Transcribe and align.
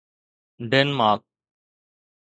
Denmark 0.69 1.21